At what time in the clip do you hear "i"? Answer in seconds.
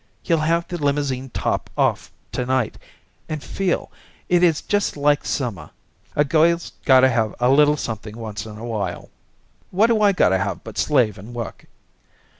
10.01-10.11, 10.41-10.41